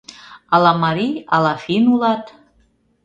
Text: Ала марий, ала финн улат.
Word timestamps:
Ала 0.53 0.71
марий, 0.83 1.15
ала 1.35 1.53
финн 1.63 1.85
улат. 1.93 2.23